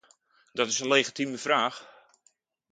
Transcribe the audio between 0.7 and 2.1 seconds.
een legitieme vraag.